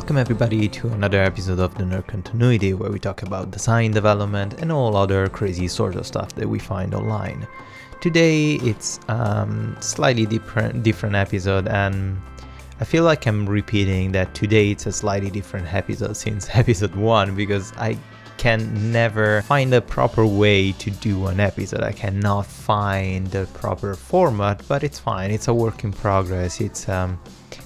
[0.00, 4.54] Welcome everybody to another episode of the Nerd Continuity where we talk about design development
[4.54, 7.46] and all other crazy sort of stuff that we find online.
[8.00, 12.18] Today it's um slightly different different episode and
[12.80, 17.36] I feel like I'm repeating that today it's a slightly different episode since episode 1
[17.36, 17.98] because I
[18.38, 21.82] can never find a proper way to do an episode.
[21.82, 25.30] I cannot find the proper format, but it's fine.
[25.30, 26.58] It's a work in progress.
[26.62, 27.20] It's um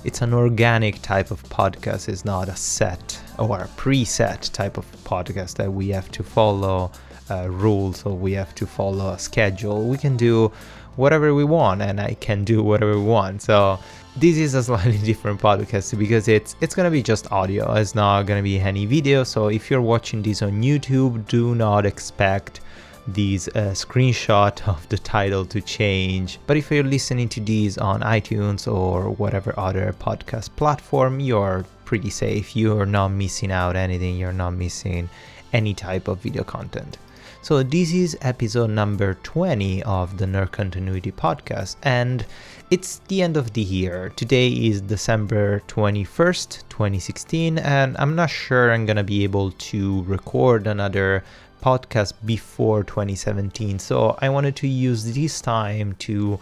[0.04, 2.08] it's an organic type of podcast.
[2.08, 6.92] It's not a set or a preset type of podcast that we have to follow
[7.30, 9.88] uh, rules or we have to follow a schedule.
[9.88, 10.52] We can do
[10.96, 13.42] whatever we want and i can do whatever we want.
[13.42, 13.78] So
[14.16, 17.72] this is a slightly different podcast because it's it's gonna be just audio.
[17.74, 19.24] It's not gonna be any video.
[19.24, 22.60] So if you're watching this on youtube do not expect
[23.06, 26.38] these uh, screenshot of the title to change.
[26.46, 32.10] But if you're listening to these on iTunes or whatever other podcast platform, you're pretty
[32.10, 32.56] safe.
[32.56, 34.16] You're not missing out anything.
[34.16, 35.08] You're not missing
[35.52, 36.98] any type of video content.
[37.44, 42.24] So this is episode number 20 of the Nerd Continuity podcast and
[42.70, 44.14] it's the end of the year.
[44.16, 50.04] Today is December 21st, 2016 and I'm not sure I'm going to be able to
[50.04, 51.22] record another
[51.64, 53.78] podcast before 2017.
[53.78, 56.38] So I wanted to use this time to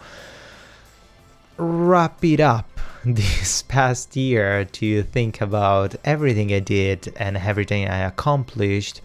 [1.57, 2.67] wrap it up
[3.05, 8.99] this past year to think about everything I did and everything I accomplished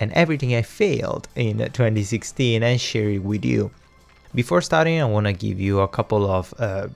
[0.00, 3.70] and everything I failed in 2016 and share it with you.
[4.34, 6.88] Before starting, I want to give you a couple of uh,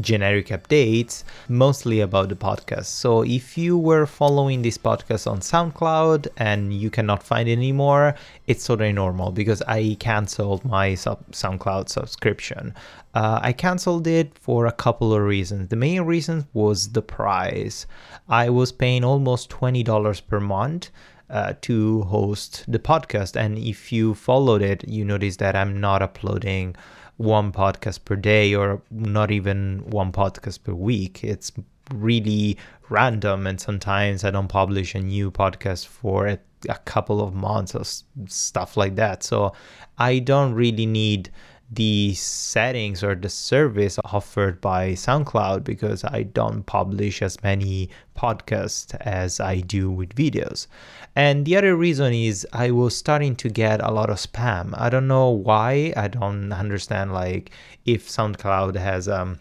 [0.00, 2.86] generic updates, mostly about the podcast.
[2.86, 8.14] So if you were following this podcast on SoundCloud and you cannot find it anymore,
[8.46, 12.74] it's totally normal because I canceled my sub- SoundCloud subscription.
[13.14, 15.68] Uh, I canceled it for a couple of reasons.
[15.68, 17.86] The main reason was the price.
[18.28, 20.90] I was paying almost $20 per month.
[21.28, 23.34] Uh, to host the podcast.
[23.34, 26.76] And if you followed it, you notice that I'm not uploading
[27.16, 31.24] one podcast per day or not even one podcast per week.
[31.24, 31.52] It's
[31.94, 36.38] really random, and sometimes I don't publish a new podcast for a,
[36.68, 37.84] a couple of months or
[38.28, 39.22] stuff like that.
[39.22, 39.52] So
[39.98, 41.30] I don't really need
[41.70, 48.94] the settings or the service offered by SoundCloud because I don't publish as many podcasts
[49.00, 50.68] as I do with videos.
[51.16, 54.74] And the other reason is I was starting to get a lot of spam.
[54.78, 55.92] I don't know why.
[55.96, 57.50] I don't understand like
[57.84, 59.40] if SoundCloud has um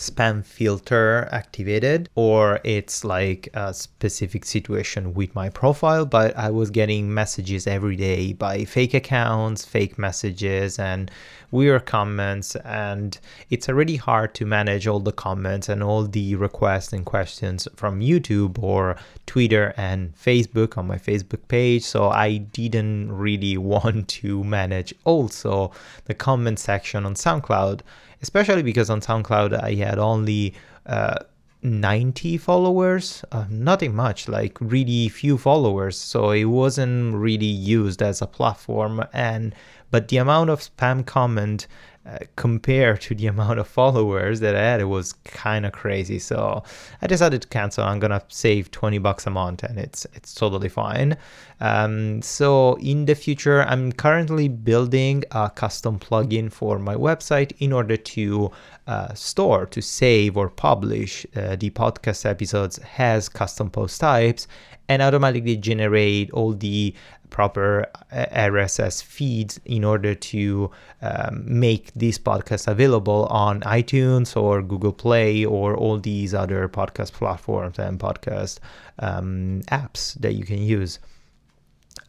[0.00, 6.70] spam filter activated or it's like a specific situation with my profile but i was
[6.70, 11.10] getting messages every day by fake accounts fake messages and
[11.50, 13.18] weird comments and
[13.50, 18.00] it's already hard to manage all the comments and all the requests and questions from
[18.00, 18.96] youtube or
[19.26, 25.70] twitter and facebook on my facebook page so i didn't really want to manage also
[26.06, 27.82] the comment section on soundcloud
[28.22, 30.54] especially because on SoundCloud I had only
[30.86, 31.16] uh,
[31.62, 35.96] 90 followers, uh, nothing much, like really few followers.
[35.98, 39.04] So it wasn't really used as a platform.
[39.12, 39.54] And
[39.90, 41.66] but the amount of spam comment
[42.06, 46.18] uh, compared to the amount of followers that I had, it was kind of crazy.
[46.18, 46.62] So
[47.02, 47.84] I decided to cancel.
[47.84, 51.16] I'm gonna save 20 bucks a month, and it's it's totally fine.
[51.60, 57.72] Um, so in the future, I'm currently building a custom plugin for my website in
[57.72, 58.50] order to
[58.86, 64.48] uh, store, to save or publish uh, the podcast episodes has custom post types
[64.88, 66.92] and automatically generate all the
[67.30, 70.70] proper uh, RSS feeds in order to
[71.02, 77.12] um, make this podcast available on iTunes or Google Play or all these other podcast
[77.12, 78.58] platforms and podcast
[78.98, 80.98] um, apps that you can use.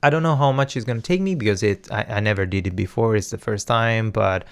[0.04, 2.68] I don't know how much it's gonna take me because it I, I never did
[2.68, 3.16] it before.
[3.16, 4.46] It's the first time, but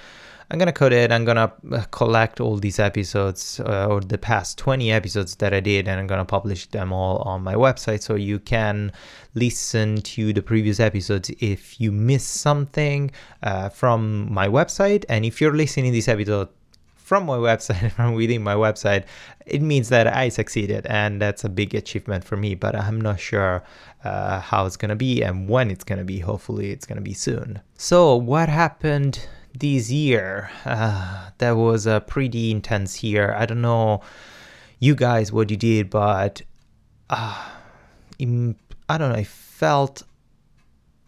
[0.51, 1.11] I'm gonna code it.
[1.11, 5.59] I'm gonna uh, collect all these episodes uh, or the past 20 episodes that I
[5.59, 8.91] did, and I'm gonna publish them all on my website so you can
[9.35, 13.11] listen to the previous episodes if you miss something
[13.43, 15.05] uh, from my website.
[15.07, 16.49] And if you're listening this episode
[16.95, 19.05] from my website, from within my website,
[19.45, 22.55] it means that I succeeded, and that's a big achievement for me.
[22.55, 23.63] But I'm not sure
[24.03, 26.17] uh, how it's gonna be and when it's gonna be.
[26.17, 27.61] Hopefully, it's gonna be soon.
[27.77, 30.49] So, what happened this year.
[30.65, 33.33] Uh, that was a pretty intense year.
[33.33, 34.01] I don't know
[34.79, 36.41] you guys what you did, but
[37.09, 37.49] uh,
[38.19, 39.15] I don't know.
[39.15, 40.03] I felt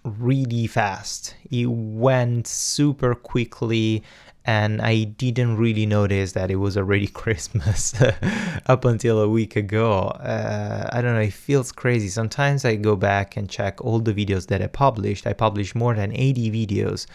[0.04, 1.36] really fast.
[1.50, 4.04] It went super quickly,
[4.46, 7.94] and I didn't really notice that it was already Christmas
[8.66, 10.08] up until a week ago.
[10.08, 12.08] Uh, I don't know, it feels crazy.
[12.08, 15.28] Sometimes I go back and check all the videos that I published.
[15.28, 17.06] I published more than 80 videos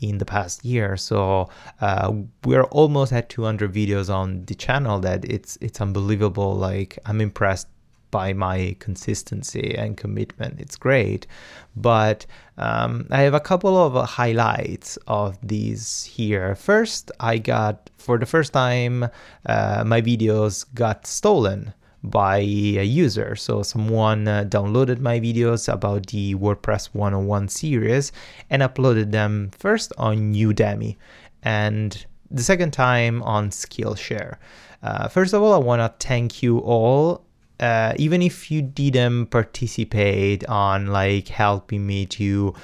[0.00, 1.48] in the past year, so
[1.80, 2.12] uh,
[2.44, 5.00] we're almost at 200 videos on the channel.
[5.00, 6.54] That it's it's unbelievable.
[6.54, 7.68] Like I'm impressed
[8.14, 10.60] by my consistency and commitment.
[10.60, 11.26] It's great.
[11.74, 12.26] But
[12.56, 16.54] um, I have a couple of highlights of these here.
[16.54, 19.08] First, I got, for the first time,
[19.46, 21.74] uh, my videos got stolen
[22.04, 23.34] by a user.
[23.34, 28.12] So someone uh, downloaded my videos about the WordPress 101 series
[28.48, 30.96] and uploaded them first on Udemy
[31.42, 34.36] and the second time on Skillshare.
[34.84, 37.23] Uh, first of all, I want to thank you all
[37.60, 42.54] uh, even if you didn't participate on like helping me to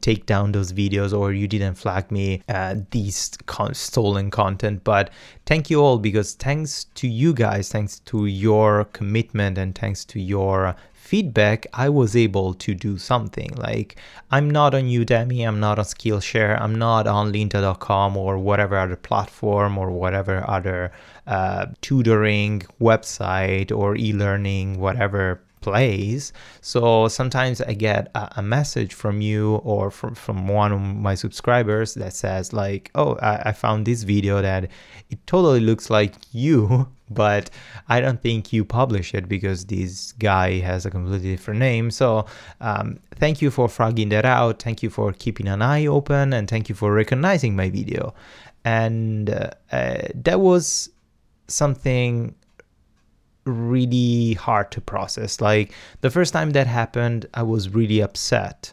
[0.00, 5.10] take down those videos or you didn't flag me uh, these con- stolen content but
[5.46, 10.20] thank you all because thanks to you guys thanks to your commitment and thanks to
[10.20, 10.76] your
[11.10, 13.50] feedback, I was able to do something.
[13.56, 13.96] Like
[14.30, 18.94] I'm not on Udemy, I'm not on Skillshare, I'm not on Lynda.com or whatever other
[18.94, 20.92] platform or whatever other
[21.30, 26.32] uh, tutoring website or e-learning, whatever plays.
[26.60, 31.14] So sometimes I get a, a, message from you or from, from one of my
[31.14, 34.70] subscribers that says like, oh, I, I found this video that
[35.10, 37.48] it totally looks like you, but
[37.88, 41.92] I don't think you publish it because this guy has a completely different name.
[41.92, 42.26] So
[42.60, 44.60] um, thank you for flagging that out.
[44.60, 48.14] Thank you for keeping an eye open and thank you for recognizing my video.
[48.64, 50.90] And uh, uh, that was
[51.50, 52.34] something
[53.44, 55.40] really hard to process.
[55.40, 58.72] Like the first time that happened, I was really upset.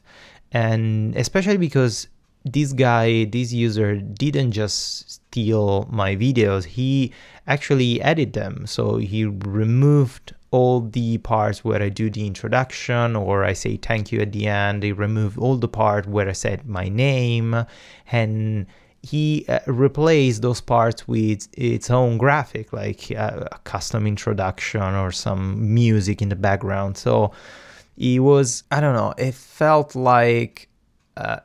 [0.52, 2.08] And especially because
[2.46, 7.12] this guy, this user didn't just steal my videos, he
[7.48, 8.66] actually edited them.
[8.66, 14.12] So he removed all the parts where I do the introduction or I say thank
[14.12, 14.84] you at the end.
[14.84, 17.66] He removed all the part where I said my name
[18.12, 18.66] and
[19.08, 25.12] he uh, replaced those parts with its own graphic, like uh, a custom introduction or
[25.12, 26.98] some music in the background.
[26.98, 27.32] So
[27.98, 30.68] it was, I don't know, it felt like,
[31.16, 31.40] uh,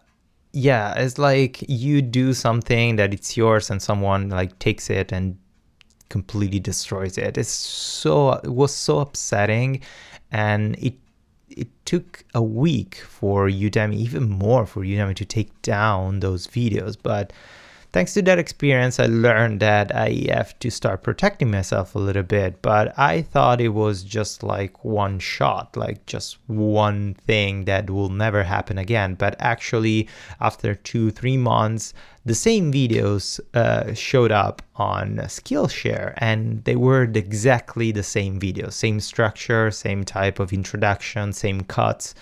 [0.52, 5.38] yeah, it's like you do something that it's yours and someone like takes it and
[6.08, 7.38] completely destroys it.
[7.38, 9.82] It's so, it was so upsetting
[10.32, 10.94] and it
[11.56, 16.96] it took a week for Udemy, even more for Udemy to take down those videos.
[17.00, 17.32] But
[17.92, 22.22] thanks to that experience, I learned that I have to start protecting myself a little
[22.22, 22.62] bit.
[22.62, 28.08] But I thought it was just like one shot, like just one thing that will
[28.08, 29.14] never happen again.
[29.14, 30.08] But actually,
[30.40, 31.93] after two, three months,
[32.24, 38.72] the same videos uh, showed up on Skillshare and they were exactly the same videos,
[38.72, 42.14] same structure, same type of introduction, same cuts.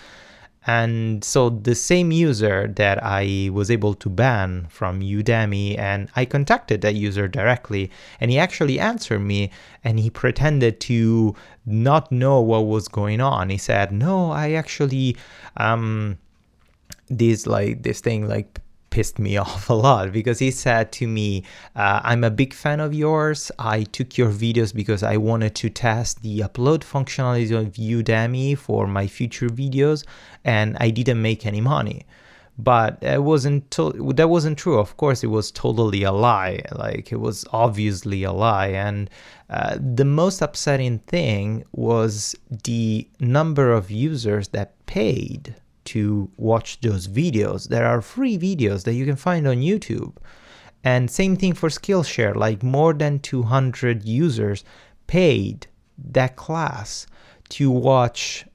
[0.67, 6.25] And so the same user that I was able to ban from Udemy, and I
[6.25, 7.89] contacted that user directly,
[8.19, 9.49] and he actually answered me
[9.83, 13.49] and he pretended to not know what was going on.
[13.49, 15.17] He said, No, I actually,
[15.57, 16.19] um,
[17.09, 18.59] this like this thing like
[18.91, 21.43] pissed me off a lot because he said to me,
[21.75, 23.51] uh, I'm a big fan of yours.
[23.57, 28.85] I took your videos because I wanted to test the upload functionality of Udemy for
[28.85, 30.05] my future videos,
[30.45, 32.05] and I didn't make any money.
[32.57, 34.77] But it wasn't to- that wasn't true.
[34.77, 36.61] Of course, it was totally a lie.
[36.75, 38.67] Like it was obviously a lie.
[38.67, 39.09] And
[39.49, 47.07] uh, the most upsetting thing was the number of users that paid to watch those
[47.07, 47.67] videos.
[47.69, 50.15] There are free videos that you can find on YouTube.
[50.83, 54.63] And same thing for Skillshare, like more than 200 users
[55.07, 57.05] paid that class
[57.49, 58.45] to watch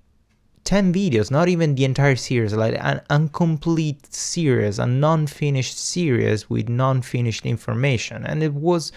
[0.64, 6.50] 10 videos, not even the entire series, like an incomplete series, a non finished series
[6.50, 8.26] with non finished information.
[8.26, 8.90] And it was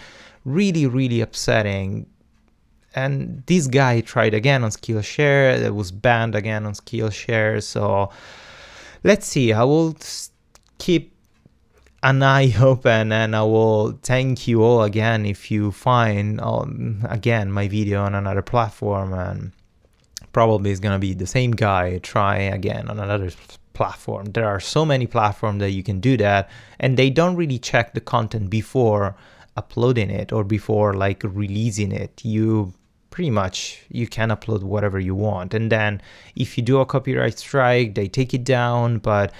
[0.44, 2.06] really, really upsetting
[2.94, 5.60] and this guy tried again on Skillshare.
[5.60, 7.62] It was banned again on Skillshare.
[7.62, 8.10] So
[9.04, 9.52] let's see.
[9.52, 9.96] I will
[10.78, 11.14] keep
[12.02, 17.52] an eye open and I will thank you all again if you find um, again
[17.52, 19.52] my video on another platform and
[20.32, 23.30] probably it's gonna be the same guy try again on another
[23.72, 24.26] platform.
[24.26, 27.94] There are so many platforms that you can do that and they don't really check
[27.94, 29.14] the content before
[29.56, 32.24] uploading it or before like releasing it.
[32.24, 32.72] You
[33.10, 36.00] pretty much you can upload whatever you want and then
[36.36, 39.32] if you do a copyright strike they take it down but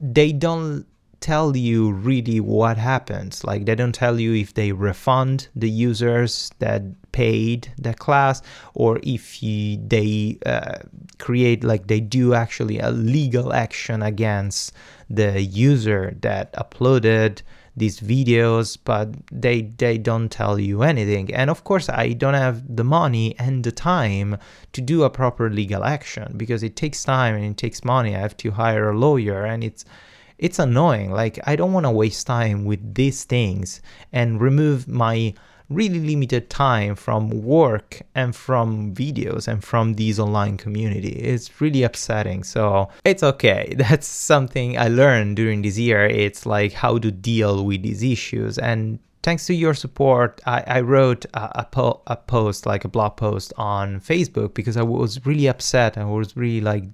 [0.00, 0.86] they don't
[1.20, 3.44] tell you really what happens.
[3.44, 8.42] Like they don't tell you if they refund the users that paid the class
[8.74, 10.78] or if you, they uh,
[11.18, 14.72] create like they do actually a legal action against
[15.10, 17.42] the user that uploaded
[17.76, 21.32] these videos but they they don't tell you anything.
[21.34, 24.38] And of course i don't have the money and the time
[24.72, 28.14] to do a proper legal action because it takes time and it takes money.
[28.14, 29.84] I have to hire a lawyer and it's
[30.38, 31.10] it's annoying.
[31.10, 33.80] Like i don't want to waste time with these things
[34.12, 35.34] and remove my
[35.70, 41.10] really limited time from work and from videos and from these online community.
[41.10, 42.42] It's really upsetting.
[42.42, 43.74] So it's okay.
[43.78, 46.04] That's something I learned during this year.
[46.06, 50.80] It's like how to deal with these issues and thanks to your support, I, I
[50.80, 55.24] wrote a, a, po- a, post, like a blog post on Facebook, because I was
[55.26, 55.98] really upset.
[55.98, 56.84] I was really like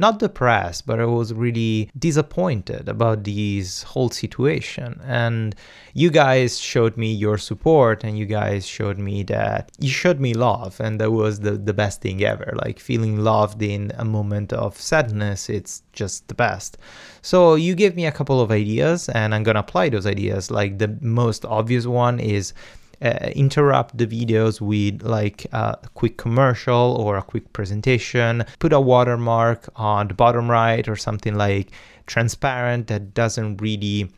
[0.00, 5.00] not depressed, but I was really disappointed about this whole situation.
[5.04, 5.54] And
[5.92, 10.32] you guys showed me your support and you guys showed me that you showed me
[10.32, 10.80] love.
[10.80, 12.54] And that was the, the best thing ever.
[12.64, 16.78] Like feeling loved in a moment of sadness, it's just the best.
[17.22, 20.50] So you gave me a couple of ideas and I'm gonna apply those ideas.
[20.50, 22.54] Like the most obvious one is
[23.02, 28.80] uh, interrupt the videos with like a quick commercial or a quick presentation, put a
[28.80, 31.70] watermark on the bottom right or something like
[32.06, 34.10] transparent that doesn't really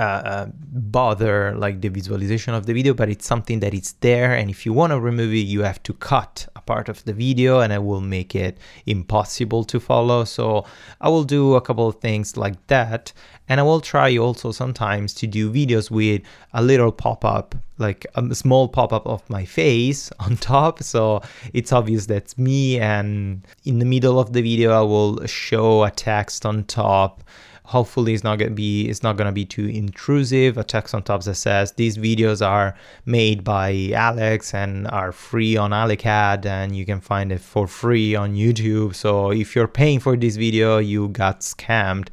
[0.00, 4.32] uh, uh, bother like the visualization of the video, but it's something that it's there.
[4.32, 7.12] And if you want to remove it, you have to cut a part of the
[7.12, 10.24] video and I will make it impossible to follow.
[10.24, 10.64] So
[11.02, 13.12] I will do a couple of things like that.
[13.46, 16.22] And I will try also sometimes to do videos with
[16.54, 20.82] a little pop up, like a small pop up of my face on top.
[20.82, 21.20] So
[21.52, 22.80] it's obvious that's me.
[22.80, 27.22] And in the middle of the video, I will show a text on top
[27.70, 30.58] hopefully it's not gonna be it's not gonna be too intrusive.
[30.58, 32.74] A text on top that says these videos are
[33.06, 38.16] made by alex and are free on Alecaddd and you can find it for free
[38.16, 38.96] on youtube.
[38.96, 42.08] So if you're paying for this video you got scammed.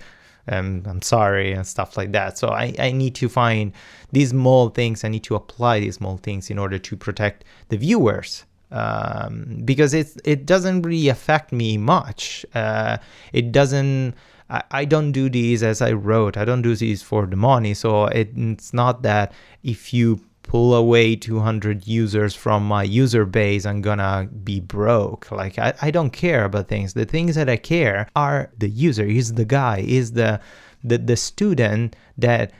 [0.50, 2.38] Um, i'm sorry and stuff like that.
[2.38, 3.74] So I, I need to find
[4.12, 5.04] these small things.
[5.04, 8.46] I need to apply these small things in order to protect the viewers.
[8.70, 12.46] Um, because it it doesn't really affect me much.
[12.54, 12.98] Uh,
[13.34, 14.14] it doesn't
[14.50, 16.38] I, I don't do these as I wrote.
[16.38, 17.74] I don't do these for the money.
[17.74, 23.66] So it, it's not that if you pull away 200 users from my user base,
[23.66, 25.30] I'm gonna be broke.
[25.32, 26.94] Like I, I don't care about things.
[26.94, 30.39] The things that I care are the user, is the guy, is the
[30.84, 32.51] the, the student that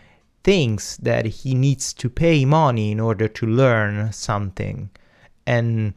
[0.44, 4.90] thinks that he needs to pay money in order to learn something.
[5.46, 5.94] And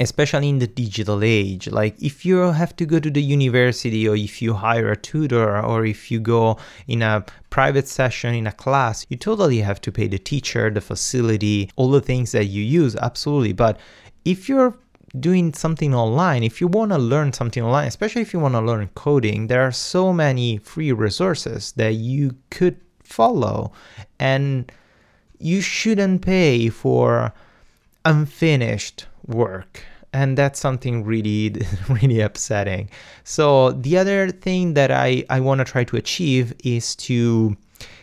[0.00, 1.68] especially in the digital age.
[1.68, 5.60] Like if you have to go to the university or if you hire a tutor
[5.60, 6.56] or if you go
[6.88, 10.80] in a private session in a class you totally have to pay the teacher the
[10.80, 13.52] facility all the things that you use absolutely.
[13.52, 13.78] But
[14.24, 14.74] if you're
[15.18, 18.60] doing something online if you want to learn something online especially if you want to
[18.60, 23.72] learn coding there are so many free resources that you could follow.
[24.18, 24.70] And
[25.38, 27.32] you shouldn't pay for
[28.04, 31.54] unfinished work and that's something really
[31.88, 32.90] really upsetting.
[33.24, 37.56] So the other thing that i i want to try to achieve is to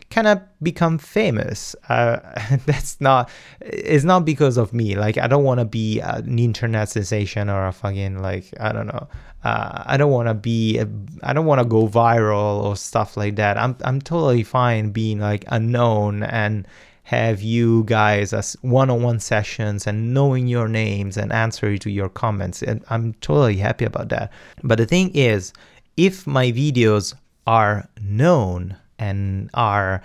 [0.09, 1.75] kind of become famous.
[1.89, 2.19] Uh,
[2.65, 3.29] that's not
[3.61, 4.95] it's not because of me.
[4.95, 8.87] Like i don't want to be an internet sensation or a fucking like i don't
[8.87, 9.07] know.
[9.43, 10.79] Uh, i don't want to be
[11.23, 13.57] I don't want to go viral or stuff like that.
[13.57, 16.67] I'm i'm totally fine being like unknown and
[17.07, 22.61] have you guys as one-on-one sessions and knowing your names and answering to your comments
[22.61, 24.29] and i'm totally happy about that.
[24.61, 25.53] But the thing is
[25.95, 27.13] if my videos
[27.45, 30.03] are known and are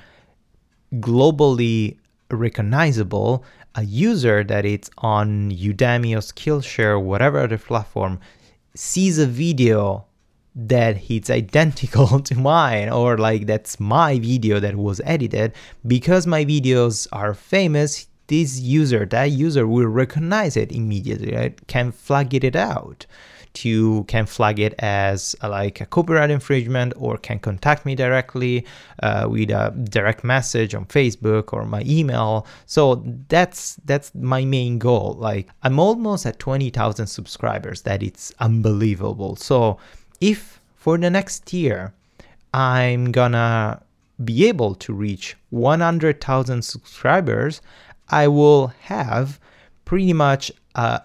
[1.00, 1.96] globally
[2.30, 3.44] recognizable
[3.74, 8.20] a user that it's on udemy or skillshare whatever other platform
[8.76, 10.06] sees a video
[10.54, 15.52] that it's identical to mine or like that's my video that was edited.
[15.86, 21.66] Because my videos are famous this user that user will recognize it immediately right?
[21.66, 23.06] can flag it out.
[23.56, 28.64] To can flag it as a, like a copyright infringement or can contact me directly
[29.02, 32.46] uh, with a direct message on facebook or my email.
[32.64, 35.16] So that's that's my main goal.
[35.18, 37.82] Like i'm almost at 20000 subscribers.
[37.82, 39.36] That it's unbelievable.
[39.36, 39.78] So
[40.22, 41.92] if for the next year
[42.54, 43.82] I'm gonna
[44.24, 47.60] be able to reach 100,000 subscribers,
[48.08, 49.40] I will have
[49.84, 51.00] pretty much uh,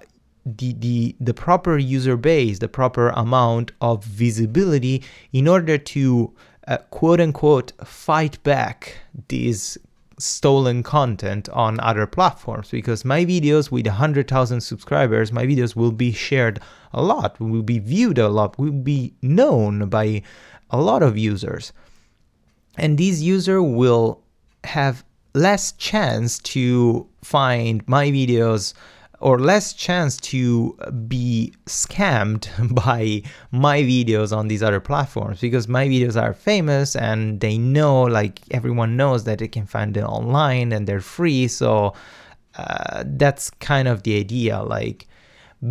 [0.45, 6.33] the, the, the proper user base, the proper amount of visibility in order to
[6.67, 8.97] uh, quote unquote fight back
[9.29, 9.79] these
[10.19, 16.11] stolen content on other platforms because my videos with 100,000 subscribers, my videos will be
[16.11, 16.59] shared
[16.93, 20.23] a lot, will be viewed a lot, will be known by
[20.69, 21.71] a lot of users.
[22.77, 24.21] And these users will
[24.63, 28.73] have less chance to find my videos
[29.19, 33.21] or less chance to be scammed by
[33.51, 38.41] my videos on these other platforms because my videos are famous and they know like
[38.51, 41.47] everyone knows that they can find them online and they're free.
[41.47, 41.93] So
[42.55, 45.07] uh, that's kind of the idea like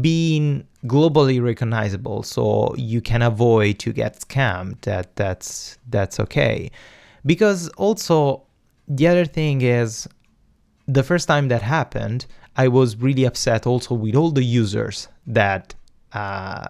[0.01, 6.71] being globally recognizable so you can avoid to get scammed that that's that's okay.
[7.25, 8.43] Because also
[8.89, 10.09] the other thing is
[10.89, 15.75] the first time that happened I was really upset also with all the users that
[16.13, 16.69] uh,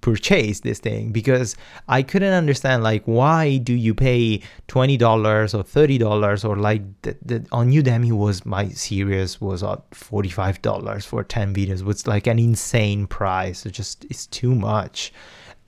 [0.00, 1.56] purchased this thing because
[1.88, 6.82] I couldn't understand like why do you pay twenty dollars or thirty dollars or like
[7.02, 11.82] the, the, on Udemy was my series was at forty five dollars for ten videos,
[11.82, 13.66] which like an insane price.
[13.66, 15.12] It just it's too much.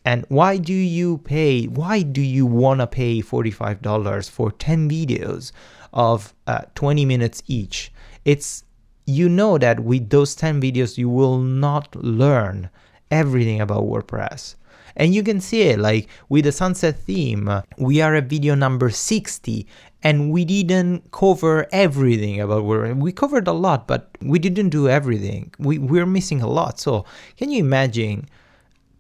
[0.05, 1.65] And why do you pay?
[1.65, 5.53] Why do you wanna pay forty five dollars for ten videos
[5.93, 7.93] of uh, twenty minutes each?
[8.25, 8.65] It's
[9.09, 12.69] you know that with those 10 videos you will not learn
[13.11, 14.55] everything about WordPress.
[14.97, 18.91] And you can see it like with the sunset theme, we are at video number
[18.91, 19.67] 60
[20.03, 23.01] and we didn't cover everything about WordPress.
[23.01, 25.55] We covered a lot, but we didn't do everything.
[25.59, 26.79] We, we're missing a lot.
[26.79, 27.07] So
[27.39, 28.29] can you imagine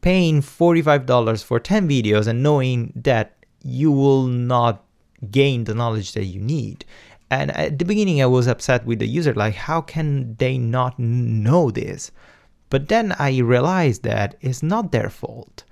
[0.00, 4.84] paying $45 for 10 videos and knowing that you will not
[5.30, 6.86] gain the knowledge that you need?
[7.30, 10.98] And at the beginning, I was upset with the user, like, how can they not
[10.98, 12.10] know this?
[12.70, 15.64] But then I realized that it's not their fault.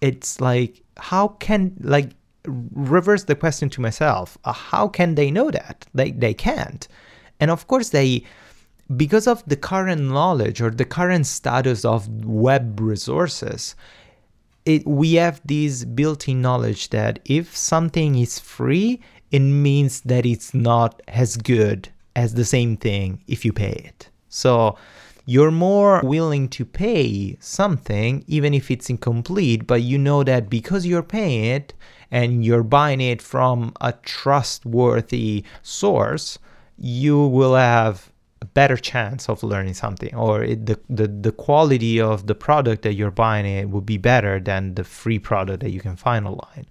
[0.00, 2.10] It's like, how can, like,
[2.46, 5.86] reverse the question to myself, uh, how can they know that?
[5.94, 6.86] They, they can't.
[7.40, 8.24] And of course, they,
[8.96, 13.74] because of the current knowledge or the current status of web resources,
[14.64, 19.00] it, we have this built in knowledge that if something is free,
[19.36, 24.08] it means that it's not as good as the same thing if you pay it.
[24.28, 24.76] So
[25.26, 30.86] you're more willing to pay something even if it's incomplete, but you know that because
[30.86, 31.74] you're paying it
[32.10, 36.38] and you're buying it from a trustworthy source,
[36.78, 42.00] you will have a better chance of learning something or it, the, the, the quality
[42.00, 45.70] of the product that you're buying it will be better than the free product that
[45.70, 46.66] you can find online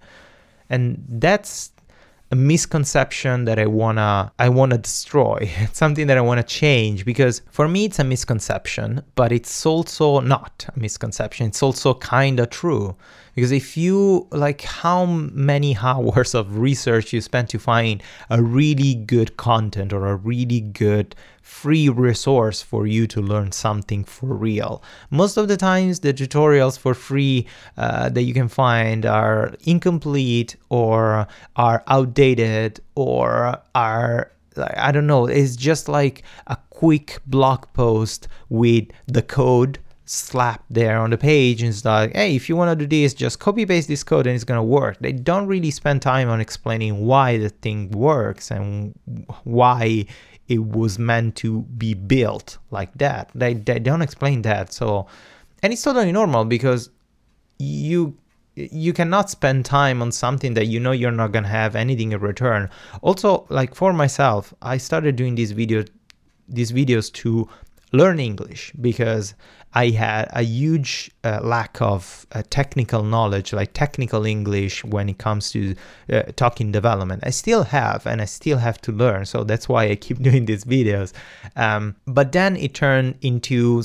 [0.70, 1.72] and that's
[2.30, 5.50] a misconception that I wanna I wanna destroy.
[5.60, 10.20] It's something that I wanna change because for me it's a misconception, but it's also
[10.20, 11.46] not a misconception.
[11.46, 12.96] It's also kinda true.
[13.34, 18.94] Because if you like how many hours of research you spend to find a really
[18.94, 21.14] good content or a really good
[21.46, 24.82] free resource for you to learn something for real.
[25.10, 30.56] Most of the times, the tutorials for free uh, that you can find are incomplete
[30.70, 38.26] or are outdated or are I don't know, it's just like a quick blog post
[38.48, 42.76] with the code slapped there on the page and it's like, hey, if you want
[42.76, 44.96] to do this, just copy paste this code and it's going to work.
[45.00, 48.98] They don't really spend time on explaining why the thing works and
[49.44, 50.06] why
[50.48, 53.30] it was meant to be built like that.
[53.34, 54.72] They, they don't explain that.
[54.72, 55.06] So,
[55.62, 56.90] and it's totally normal because
[57.58, 58.16] you
[58.54, 62.20] you cannot spend time on something that you know you're not gonna have anything in
[62.20, 62.70] return.
[63.02, 65.84] Also, like for myself, I started doing these video
[66.48, 67.48] these videos to
[67.92, 69.34] learn English because
[69.74, 75.18] I had a huge uh, lack of uh, technical knowledge, like technical English, when it
[75.18, 75.74] comes to
[76.10, 77.22] uh, talking development.
[77.26, 79.26] I still have, and I still have to learn.
[79.26, 81.12] So that's why I keep doing these videos.
[81.56, 83.82] Um, but then it turned into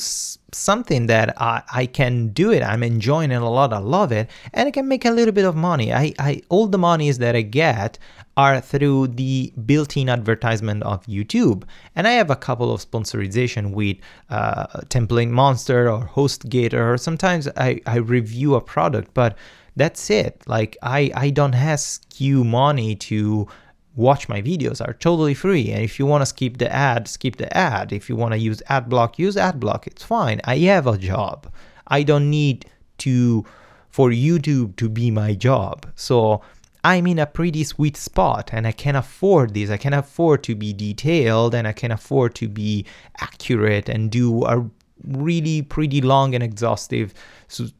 [0.54, 2.62] something that I, I can do it.
[2.62, 3.74] I'm enjoying it a lot.
[3.74, 5.94] I love it, and I can make a little bit of money.
[5.94, 7.98] I, I all the monies that I get
[8.38, 11.64] are through the built-in advertisement of YouTube,
[11.96, 13.98] and I have a couple of sponsorization with
[14.30, 16.94] uh, Template Monster or HostGator.
[16.94, 19.38] Or sometimes I, I review a product, but
[19.76, 20.44] that's it.
[20.48, 23.48] Like I I don't ask you money to
[23.96, 25.72] watch my videos are totally free.
[25.72, 27.92] And if you want to skip the ad skip the ad.
[27.92, 29.88] If you want to use ad block use ad block.
[29.88, 30.42] It's fine.
[30.44, 31.52] I have a job.
[31.88, 32.66] I don't need
[33.00, 33.46] to
[33.90, 35.86] for youtube to be my job.
[35.96, 36.42] So
[36.84, 39.70] i'm in a pretty sweet spot and i can afford this.
[39.70, 42.86] I can afford to be detailed and i can afford to be
[43.20, 44.70] accurate and do a
[45.06, 47.14] really pretty long and exhaustive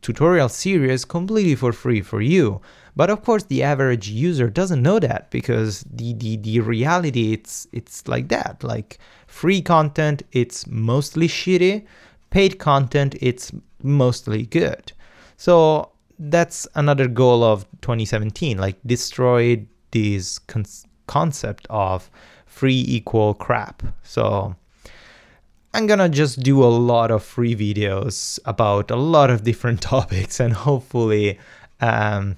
[0.02, 2.62] tutorial series completely for free for you.
[2.96, 7.68] But of course, the average user doesn't know that because the, the, the reality it's
[7.72, 8.64] it's like that.
[8.64, 11.86] Like free content, it's mostly shitty.
[12.30, 14.92] Paid content, it's mostly good.
[15.38, 18.58] So that's another goal of 2017.
[18.58, 20.66] Like destroy this con-
[21.08, 22.10] concept of
[22.46, 23.84] free equal crap.
[24.04, 24.56] So
[25.74, 30.40] I'm gonna just do a lot of free videos about a lot of different topics
[30.40, 31.40] and hopefully
[31.80, 32.36] um,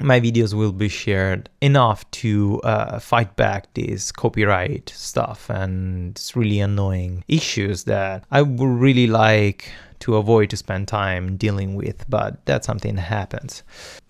[0.00, 6.34] my videos will be shared enough to uh, fight back this copyright stuff and it's
[6.34, 9.70] really annoying issues that I would really like
[10.04, 13.62] to avoid to spend time dealing with, but that's something that happens.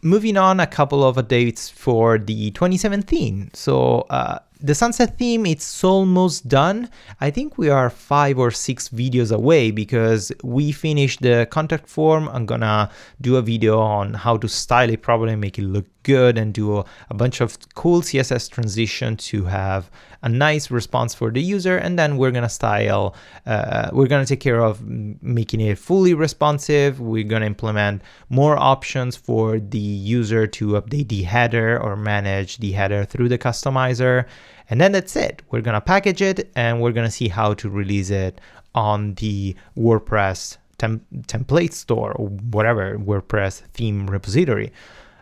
[0.02, 3.50] Moving on, a couple of updates for the 2017.
[3.54, 6.88] So uh, the sunset theme it's almost done
[7.20, 12.28] i think we are five or six videos away because we finished the contact form
[12.28, 12.88] i'm gonna
[13.20, 16.78] do a video on how to style it properly make it look good and do
[16.78, 19.90] a, a bunch of cool css transition to have
[20.24, 21.76] a nice response for the user.
[21.76, 23.14] And then we're gonna style
[23.46, 26.98] uh, we're gonna take care of making it fully responsive.
[26.98, 32.72] We're gonna implement more options for the user to update the header or manage the
[32.72, 34.24] header through the customizer.
[34.70, 35.42] And then that's it.
[35.50, 38.40] We're gonna package it and we're gonna see how to release it
[38.74, 44.72] on the wordpress tem- template store or whatever wordpress theme repository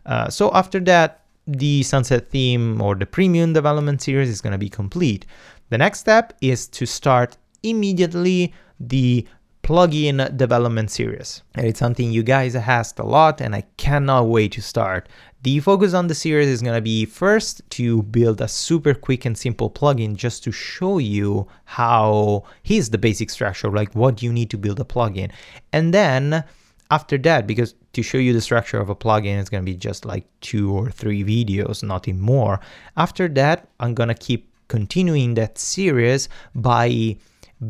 [0.06, 4.58] uh, so after that the sunset theme or the premium development series is going to
[4.58, 5.26] be complete.
[5.70, 9.26] The next step is to start immediately the
[9.62, 11.42] plugin development series.
[11.54, 15.08] And it's something you guys asked a lot and I cannot wait to start.
[15.42, 19.24] The focus on the series is going to be first to build a super quick
[19.24, 24.32] and simple plugin just to show you how here's the basic structure, like what you
[24.32, 25.30] need to build a plugin.
[25.72, 26.44] And then
[26.92, 29.76] after that, because to show you the structure of a plugin, it's going to be
[29.76, 32.60] just like two or three videos, nothing more.
[32.96, 37.16] After that, I'm going to keep continuing that series by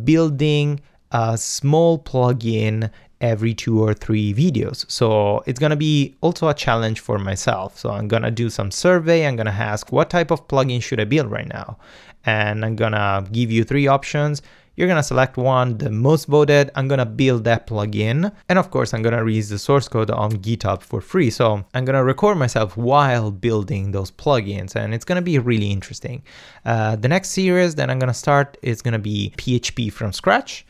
[0.05, 0.81] building
[1.13, 4.85] a small plugin every two or three videos.
[4.91, 7.79] So it's gonna be also a challenge for myself.
[7.79, 9.27] So I'm gonna do some survey.
[9.27, 11.79] I'm gonna ask what type of plugin should I build right now?
[12.27, 14.43] And I'm gonna give you three options.
[14.77, 16.71] You're gonna select one, the most voted.
[16.75, 18.33] I'm gonna build that plugin.
[18.49, 21.31] And of course, I'm gonna release the source code on GitHub for free.
[21.31, 26.23] So I'm gonna record myself while building those plugins and it's gonna be really interesting.
[26.65, 30.65] Uh, the next series that I'm gonna start is gonna be PHP from scratch.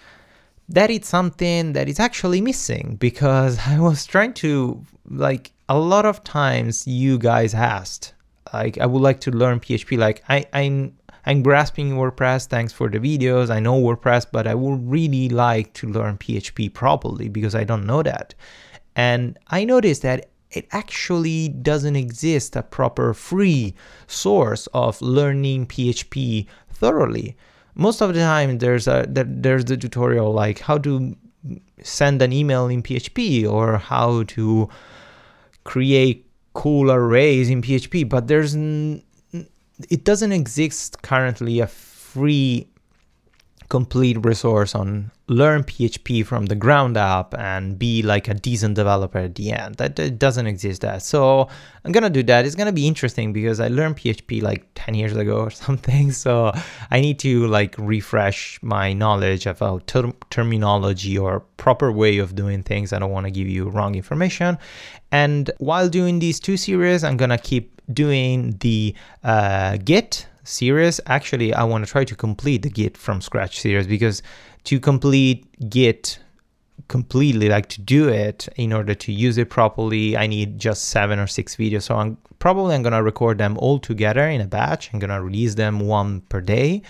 [0.69, 6.07] That is something that is actually missing because I was trying to like a lot
[6.07, 8.15] of times you guys asked
[8.53, 9.99] like I would like to learn PHP.
[9.99, 12.47] Like I, I'm I'm grasping WordPress.
[12.49, 13.51] Thanks for the videos.
[13.51, 17.87] I know WordPress, but I would really like to learn PHP properly because I don't
[17.87, 18.35] know that.
[18.97, 23.75] And I noticed that it actually doesn't exist a proper free
[24.07, 27.37] source of learning PHP thoroughly.
[27.75, 31.17] Most of the time, there's a there's the tutorial like how to
[31.83, 34.69] send an email in PHP or how to
[35.65, 38.55] create cool arrays in PHP, but there's
[39.91, 42.67] it doesn't exist currently a free
[43.73, 49.17] complete resource on learn PHP from the ground up and be like a decent developer
[49.17, 49.77] at the end.
[49.77, 51.01] That, that doesn't exist that.
[51.01, 51.49] So
[51.83, 52.45] I'm gonna do that.
[52.45, 56.13] It's gonna be interesting because I learned PHP like 10 years ago or something.
[56.13, 56.53] So
[56.91, 62.63] I need to like refresh my knowledge about ter- terminology or proper way of doing
[62.63, 62.93] things.
[62.93, 64.59] I don't want to give you wrong information.
[65.11, 71.01] And while doing these two series, I'm gonna keep doing the uh, Git series.
[71.07, 74.23] Actually, I want to try to complete the Git from scratch series because
[74.65, 76.19] to complete Git
[76.89, 81.19] completely, like to do it in order to use it properly, I need just seven
[81.19, 81.83] or six videos.
[81.83, 84.91] So I'm probably I'm gonna record them all together in a batch.
[84.93, 86.83] I'm gonna release them one per day,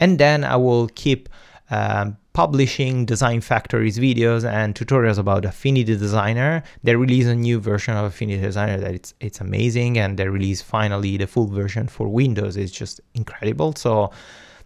[0.00, 1.28] and then I will keep
[1.70, 6.62] um, publishing Design factories videos and tutorials about Affinity Designer.
[6.82, 10.60] They release a new version of Affinity Designer that it's it's amazing, and they release
[10.60, 12.58] finally the full version for Windows.
[12.58, 13.72] It's just incredible.
[13.74, 14.10] So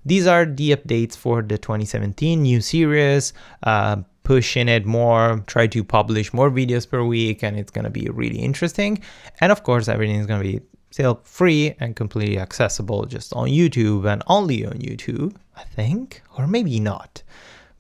[0.05, 3.35] these are the updates for the 2017 new series.
[3.63, 8.09] Uh, pushing it more, try to publish more videos per week, and it's gonna be
[8.11, 8.99] really interesting.
[9.41, 14.13] And of course, everything is gonna be still free and completely accessible just on YouTube
[14.13, 17.23] and only on YouTube, I think, or maybe not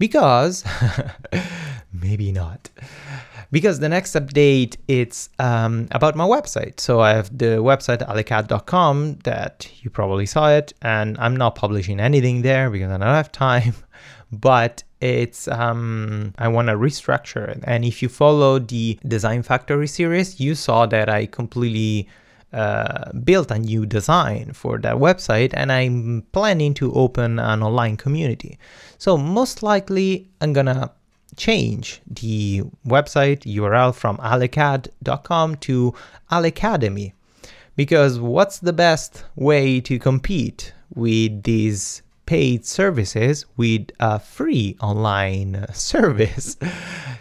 [0.01, 0.65] because
[1.93, 2.69] maybe not.
[3.53, 6.81] Because the next update it's um, about my website.
[6.81, 12.01] So i have the website alecaddd.com that you probably saw it and i'm not publishing
[12.01, 13.75] anything there because i don't have time.
[14.33, 17.61] But it's um, I want to restructure it.
[17.65, 22.09] And if you follow the Design Factory series, you saw that I completely
[22.53, 27.97] uh, built a new design for that website and I'm planning to open an online
[27.97, 28.59] community.
[28.99, 30.93] So most likely I'm gonna
[31.37, 35.95] change the website URL from alecaddd.com to
[36.31, 37.13] alecademy
[37.77, 45.67] because what's the best way to compete with these paid services with a free online
[45.73, 46.57] service?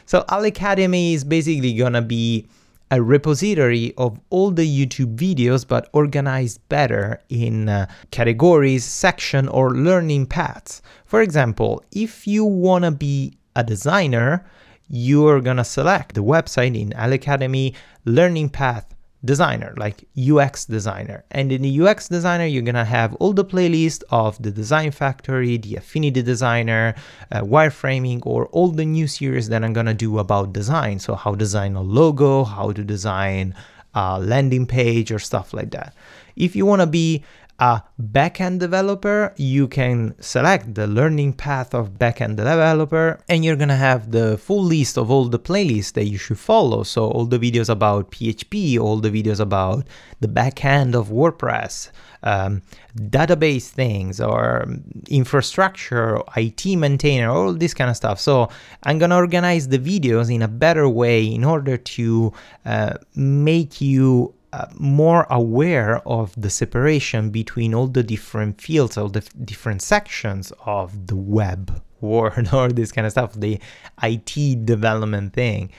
[0.06, 2.48] so Alecademy is basically gonna be
[2.92, 9.72] a repository of all the YouTube videos but organized better in uh, categories, section or
[9.72, 10.82] learning paths.
[11.06, 14.46] For example, if you want to be a designer,
[14.88, 17.76] you're going to select the website in Alecademy
[18.06, 21.26] learning path designer, like UX designer.
[21.32, 25.58] And in the UX designer, you're gonna have all the playlist of the Design Factory,
[25.58, 26.96] the Affinity Designer,
[27.32, 31.00] uh, wireframing, or all the new series that I'm gonna do about design.
[31.00, 33.56] So how design a logo, how to design
[33.94, 35.94] a landing page, or stuff like that.
[36.36, 37.24] If you wanna be
[37.60, 43.76] a backend developer, you can select the learning path of backend developer and you're gonna
[43.76, 46.84] have the full list of all the playlists that you should follow.
[46.84, 49.86] So all the videos about PHP, all the videos about
[50.22, 51.92] the backend of WordPress,
[52.24, 52.62] um,
[52.96, 54.66] database things or
[55.10, 58.22] infrastructure, IT maintainer, all this kind of stuff.
[58.22, 58.50] So
[58.84, 62.34] I'm gonna organize the videos in a better way in order to
[62.66, 64.34] uh, make you
[64.76, 70.52] more aware of the separation between all the different fields, all the f- different sections
[70.66, 73.60] of the web world, or this kind of stuff, the
[74.02, 75.72] IT development thing.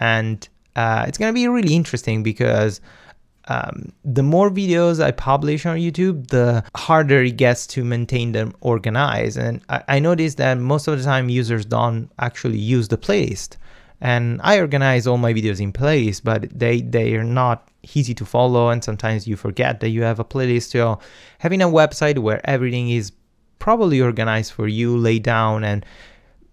[0.00, 2.80] And uh, it's going to be really interesting because
[3.48, 8.54] um, the more videos I publish on YouTube, the harder it gets to maintain them
[8.60, 9.38] organized.
[9.38, 13.56] And I, I noticed that most of the time users don't actually use the playlist.
[14.00, 18.24] And I organize all my videos in playlist, but they, they are not easy to
[18.24, 20.70] follow and sometimes you forget that you have a playlist.
[20.70, 20.98] So
[21.38, 23.12] having a website where everything is
[23.58, 25.84] probably organized for you laid down and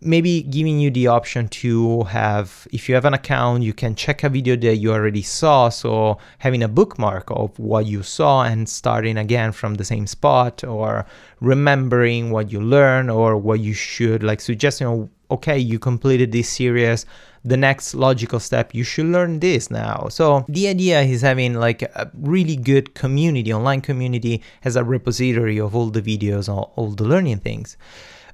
[0.06, 4.22] maybe giving you the option to have if you have an account you can check
[4.24, 5.70] a video that you already saw.
[5.70, 10.64] So having a bookmark of what you saw and starting again from the same spot
[10.64, 11.06] or
[11.40, 17.06] remembering what you learned or what you should like suggesting okay you completed this series
[17.46, 21.82] the next logical step you should learn this now so the idea is having like
[21.82, 26.92] a really good community online community as a repository of all the videos all, all
[26.92, 27.78] the learning things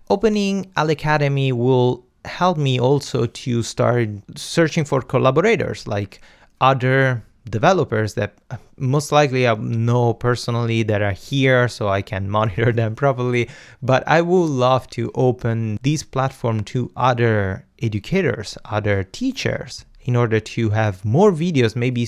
[0.10, 6.22] opening Alecademy will help me also to start searching for collaborators like
[6.62, 12.30] other developers that uh, most likely I know personally that are here so I can
[12.38, 13.50] monitor them properly.
[13.82, 20.40] But I would love to open this platform to other educators, other teachers in order
[20.40, 22.08] to have more videos maybe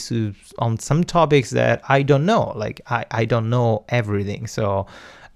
[0.59, 2.53] on some topics that I don't know.
[2.55, 4.47] Like I, I don't know everything.
[4.47, 4.87] So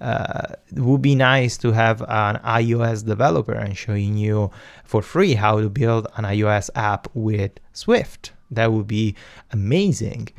[0.01, 4.51] uh, it would be nice to have an iOS developer and showing you
[4.83, 8.31] for free how to build an iOS app with Swift.
[8.51, 9.15] That would be
[9.51, 10.29] amazing.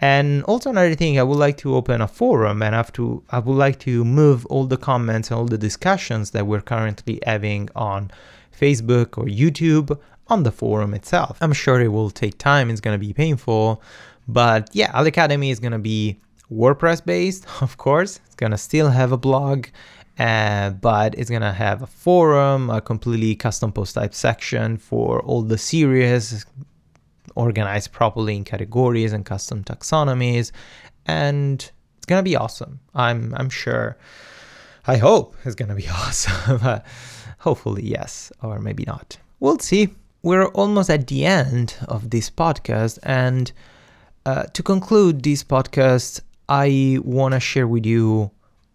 [0.00, 3.38] And also another thing, I would like to open a forum and have to I
[3.38, 7.68] would like to move all the comments and all the discussions that we're currently having
[7.74, 8.10] on
[8.58, 11.38] Facebook or YouTube on the forum itself.
[11.40, 13.82] I'm sure it will take time, it's gonna be painful,
[14.26, 16.18] but yeah, Alecademy is gonna be
[16.50, 18.20] WordPress based, of course.
[18.26, 19.66] It's gonna still have a blog,
[20.18, 25.42] uh, but it's gonna have a forum, a completely custom post type section for all
[25.42, 26.44] the series,
[27.34, 30.52] organized properly in categories and custom taxonomies,
[31.06, 32.80] and it's gonna be awesome.
[32.94, 33.96] I'm I'm sure.
[34.86, 36.82] I hope it's gonna be awesome.
[37.38, 39.18] Hopefully, yes, or maybe not.
[39.40, 39.88] We'll see.
[40.22, 43.52] We're almost at the end of this podcast, and
[44.26, 48.30] uh, to conclude this podcast, I want to share with you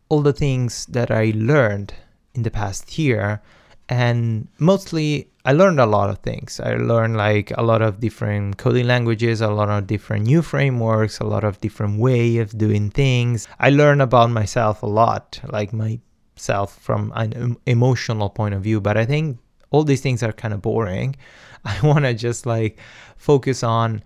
[0.09, 1.93] all the things that I learned
[2.33, 3.41] in the past year.
[3.87, 6.59] And mostly, I learned a lot of things.
[6.59, 11.17] I learned like a lot of different coding languages, a lot of different new frameworks,
[11.17, 13.47] a lot of different way of doing things.
[13.59, 18.79] I learned about myself a lot, like myself from an emotional point of view.
[18.79, 19.39] But I think
[19.71, 21.15] all these things are kind of boring.
[21.65, 22.77] I want to just like
[23.17, 24.03] focus on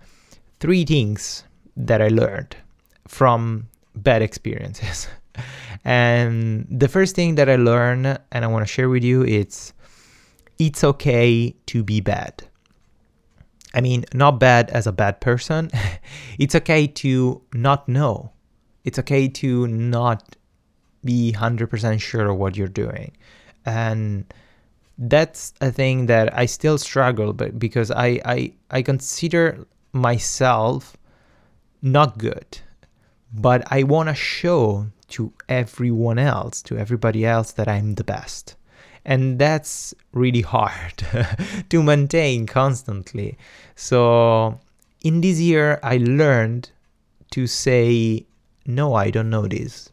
[0.60, 1.44] three things
[1.76, 2.56] that I learned
[3.06, 5.08] from bad experiences.
[5.84, 9.74] and the first thing that I learned and I want to share with you it's
[10.58, 12.44] it's okay to be bad.
[13.74, 15.70] I mean, not bad as a bad person.
[16.38, 18.32] it's okay to not know.
[18.84, 20.36] It's okay to not
[21.04, 23.12] be 100% sure of what you're doing.
[23.66, 24.32] And
[24.98, 30.96] that's a thing that I still struggle but because I I, I consider myself
[31.82, 32.58] not good
[33.32, 38.54] but I want to show to everyone else to everybody else that I'm the best
[39.04, 41.04] and that's really hard
[41.68, 43.36] to maintain constantly.
[43.76, 44.58] So
[45.02, 46.70] in this year I learned
[47.32, 48.24] to say
[48.66, 49.90] no I don't know this.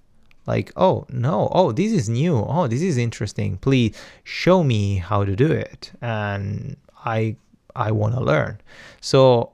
[0.48, 1.50] Like oh no.
[1.52, 2.38] Oh this is new.
[2.38, 3.58] Oh this is interesting.
[3.58, 5.92] Please show me how to do it.
[6.02, 7.36] And i
[7.76, 8.60] i want to learn.
[9.02, 9.52] So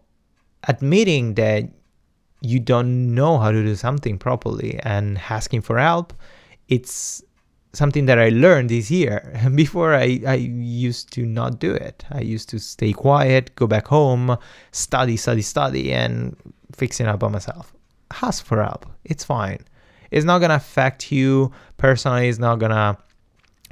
[0.68, 1.70] admitting that
[2.42, 6.14] you don't know how to do something properly and asking for help
[6.68, 7.24] it's
[7.74, 12.22] something that i learned this year before i i used to not do it i
[12.22, 14.38] used to stay quiet go back home
[14.72, 16.36] study study study and
[16.74, 17.74] fixing up by myself
[18.22, 19.60] ask for help it's fine
[20.12, 22.30] it's not gonna affect you personally.
[22.30, 22.98] It's not gonna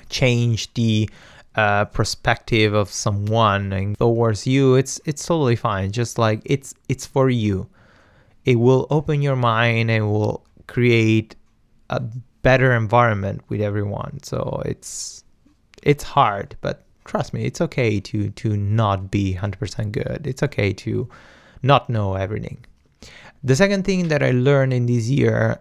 [0.09, 1.09] change the
[1.55, 4.75] uh, perspective of someone and towards you.
[4.75, 5.91] It's it's totally fine.
[5.91, 7.67] Just like it's it's for you.
[8.43, 11.35] It will open your mind and will create
[11.89, 12.01] a
[12.45, 14.19] better environment with everyone.
[14.21, 15.23] So it's
[15.81, 20.27] it's hard, but trust me, it's okay to to not be 100% good.
[20.27, 21.09] It's okay to
[21.63, 22.63] not know everything.
[23.43, 25.59] The second thing that I learned in this year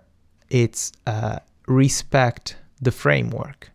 [0.51, 3.71] it's uh, respect the framework.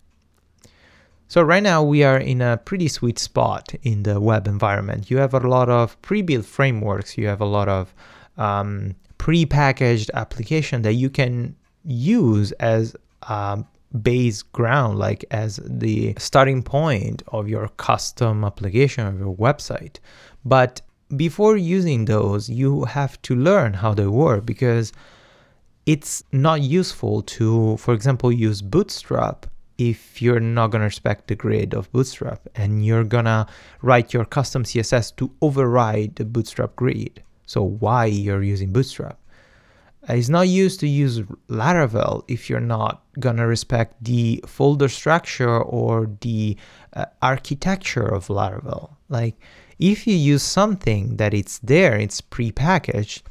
[1.27, 5.09] So right now we are in a pretty sweet spot in the web environment.
[5.09, 7.17] You have a lot of pre-built frameworks.
[7.17, 7.93] You have a lot of
[8.37, 13.63] um, pre-packaged application that you can use as a
[14.01, 19.97] base ground, like as the starting point of your custom application of your website.
[20.45, 20.81] But
[21.15, 24.93] before using those, you have to learn how they work because
[25.85, 29.47] it's not useful to, for example, use Bootstrap
[29.79, 33.47] if you're not going to respect the grid of Bootstrap and you're going to
[33.81, 37.23] write your custom CSS to override the Bootstrap grid.
[37.45, 39.17] So why you're using Bootstrap?
[40.07, 46.09] It's not used to use Laravel if you're not to respect the folder structure or
[46.21, 46.57] the
[46.93, 48.91] uh, architecture of Laravel.
[49.09, 49.35] Like
[49.77, 53.23] if you use something that it's there, it's pre-packaged,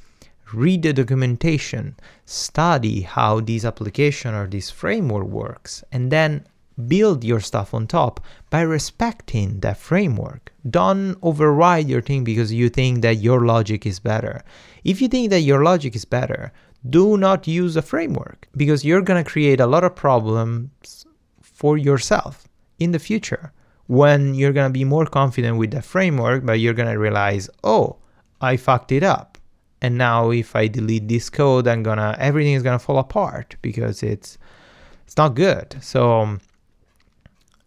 [0.53, 6.47] read the documentation, study how this application or this framework works, and then
[6.87, 10.53] build your stuff on top by respecting that framework.
[10.69, 14.43] Don't override your thing because you think that your logic is better.
[14.85, 16.53] If you think that your logic is better,
[16.89, 21.07] do not use a framework because you're going to create a lot of problems
[21.43, 23.53] for yourself in the future
[23.87, 27.49] when you're going to be more confident with the framework, but you're going to realize,
[27.65, 27.97] oh,
[28.41, 29.39] I fucked it up
[29.81, 34.03] and now if I delete this code, I'm gonna everything is gonna fall apart because
[34.03, 34.39] it's
[35.05, 35.77] it's not good.
[35.81, 36.41] So um,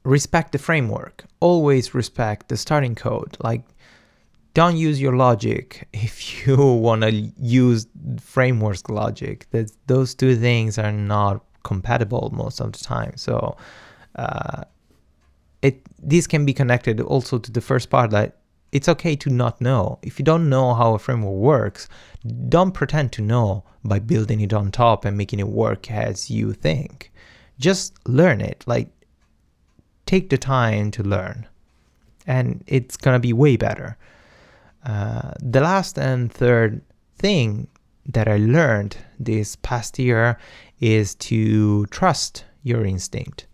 [0.03, 1.25] respect the framework.
[1.39, 3.37] Always respect the starting code.
[3.39, 3.63] Like
[4.53, 7.87] don't use your logic if you want to use
[8.19, 9.47] frameworks logic.
[9.51, 13.13] That those two things are not compatible most of the time.
[13.17, 13.55] So
[14.15, 14.63] uh,
[15.61, 18.37] it this can be connected also to the first part that
[18.71, 19.99] it's okay to not know.
[20.01, 21.89] If you don't know how a framework works,
[22.47, 26.53] don't pretend to know by building it on top and making it work as you
[26.53, 27.11] think.
[27.59, 28.63] Just learn it.
[28.65, 28.89] Like,
[30.11, 31.47] take the time to learn,
[32.27, 33.89] and it's gonna be way better.
[34.83, 36.81] Uh, the last and third
[37.17, 37.67] thing
[38.15, 40.37] that I learned this past year
[40.81, 43.47] is to trust your instinct,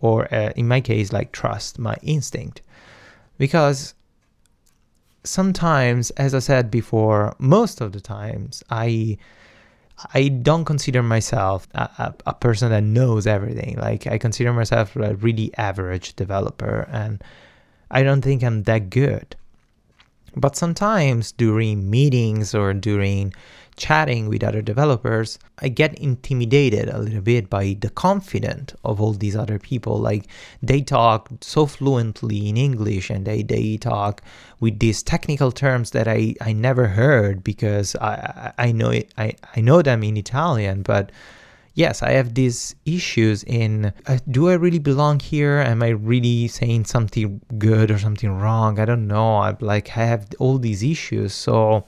[0.00, 2.60] or uh, in my case, like trust my instinct,
[3.38, 3.94] because
[5.24, 9.16] sometimes, as I said before, most of the times, I
[10.14, 13.76] I don't consider myself a, a, a, person that knows everything.
[13.76, 17.22] Like I consider myself a really average developer, and
[17.90, 19.36] I don't think I'm that good.
[20.34, 23.34] But sometimes during meetings or during
[23.76, 29.12] chatting with other developers, I get intimidated a little bit by the confidence of all
[29.12, 29.98] these other people.
[29.98, 30.26] Like
[30.62, 34.22] they talk so fluently in English and they, they talk
[34.60, 39.34] with these technical terms that I, I never heard because I, I know it, I,
[39.56, 41.10] I know them in Italian, but
[41.74, 45.58] yes, I have these issues in uh, do I really belong here?
[45.58, 48.78] Am I really saying something good or something wrong?
[48.78, 49.36] I don't know.
[49.36, 51.32] I like I have all these issues.
[51.32, 51.86] So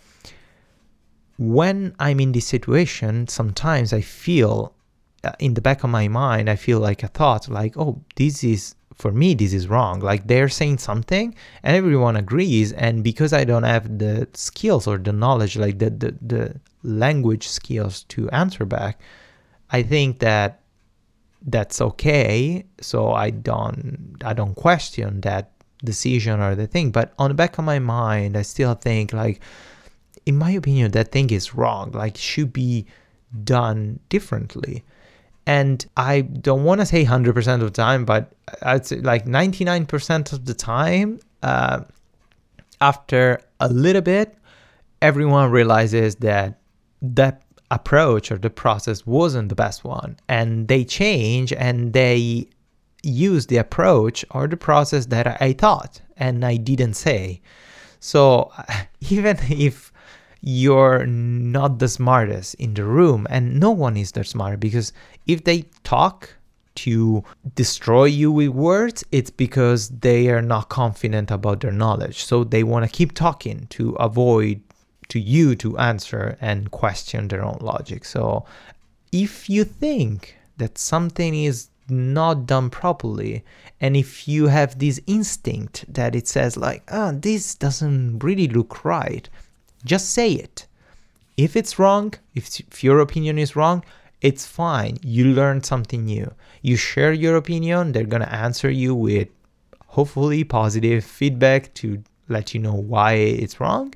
[1.38, 4.74] when I'm in this situation, sometimes I feel
[5.22, 8.44] uh, in the back of my mind, I feel like a thought like, oh, this
[8.44, 10.00] is for me, this is wrong.
[10.00, 12.72] Like they're saying something and everyone agrees.
[12.72, 17.48] And because I don't have the skills or the knowledge, like the, the, the language
[17.48, 19.00] skills to answer back,
[19.70, 20.60] I think that
[21.46, 25.50] that's okay so i don't i don't question that
[25.84, 29.40] decision or the thing but on the back of my mind i still think like
[30.26, 31.92] in my opinion that thing is wrong.
[31.92, 32.86] Like should be
[33.42, 34.84] done differently.
[35.46, 40.32] And i don't want to say 100% of the time but i'd say like 99%
[40.32, 41.80] of the time uh,
[42.80, 44.38] after a little bit
[45.02, 46.58] everyone realizes that
[47.02, 50.16] that approach or the process wasn't the best one.
[50.28, 52.48] And they change and they
[53.02, 57.42] use the approach or the process that I thought and I didn't say.
[58.00, 58.52] So
[59.10, 59.92] even if
[60.46, 64.92] you're not the smartest in the room and no one is the smart because
[65.26, 66.34] if they talk
[66.74, 67.22] to
[67.54, 72.62] destroy you with words it's because they are not confident about their knowledge so they
[72.62, 74.60] want to keep talking to avoid
[75.08, 78.04] to you to answer and question their own logic.
[78.04, 78.44] So
[79.12, 83.44] if you think that something is not done properly
[83.80, 88.48] and if you have this instinct that it says like ah oh, this doesn't really
[88.48, 89.28] look right
[89.84, 90.66] just say it.
[91.36, 93.84] If it's wrong if, if your opinion is wrong
[94.20, 94.96] it's fine.
[95.02, 96.32] You learn something new.
[96.62, 97.92] You share your opinion.
[97.92, 99.28] They're going to answer you with
[99.88, 103.92] hopefully positive feedback to let you know why it's wrong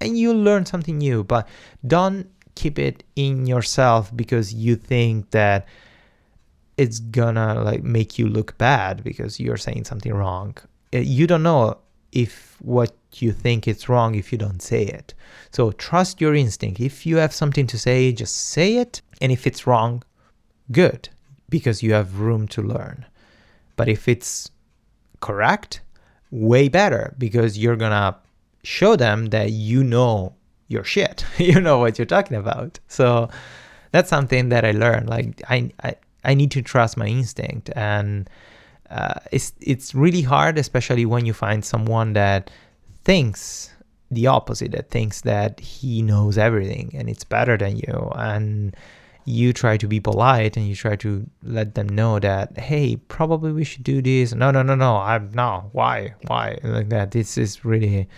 [0.00, 1.24] and you learn something new.
[1.24, 1.48] But
[1.86, 5.66] don't keep it in yourself because you think that
[6.76, 10.56] it's gonna like make you look bad because you're saying something wrong.
[10.94, 11.78] Uh, you don't know
[12.12, 15.14] if what you think is wrong if you don't say it
[15.50, 19.46] so trust your instinct if you have something to say just say it and if
[19.46, 20.02] it's wrong
[20.70, 21.08] good
[21.48, 23.04] because you have room to learn
[23.76, 24.50] but if it's
[25.20, 25.80] correct
[26.30, 28.16] way better because you're gonna
[28.62, 30.34] show them that you know
[30.72, 31.24] your shit.
[31.38, 32.80] you know what you're talking about.
[32.88, 33.28] So
[33.92, 35.08] that's something that I learned.
[35.08, 35.94] Like I I,
[36.24, 38.28] I need to trust my instinct and
[38.92, 42.50] uh, it's it's really hard, especially when you find someone that
[43.04, 43.70] thinks
[44.10, 48.76] the opposite, that thinks that he knows everything and it's better than you, and
[49.24, 53.52] you try to be polite and you try to let them know that hey, probably
[53.52, 54.34] we should do this.
[54.34, 54.96] No, no, no, no.
[54.96, 55.70] I'm no.
[55.72, 56.14] Why?
[56.26, 56.58] Why?
[56.62, 57.12] Like that.
[57.12, 58.08] This is really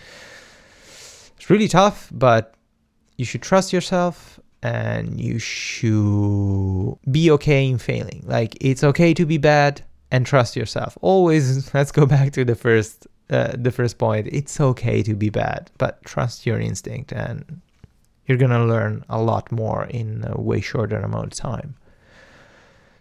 [1.37, 2.55] it's really tough, but
[3.17, 8.25] you should trust yourself and you should be okay in failing.
[8.27, 10.97] Like it's okay to be bad and trust yourself.
[11.01, 14.29] Always let's go back to the first uh, the first point.
[14.31, 17.61] It's okay to be bad, but trust your instinct and
[18.27, 21.75] you're to learn a lot more in a way shorter amount of time.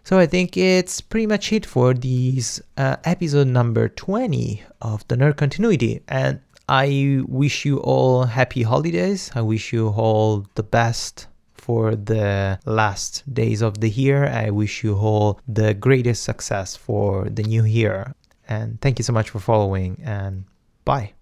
[0.02, 5.16] So I think it's pretty much it for this uh, episode number 20 of the
[5.16, 6.02] Nerd Continuity.
[6.08, 9.30] And I wish you all happy holidays.
[9.34, 11.26] I wish you all the best
[11.64, 14.26] for the last days of the year.
[14.26, 18.14] I wish you all the greatest success for the new year.
[18.46, 20.44] And thank you so much for following and
[20.84, 21.14] bye.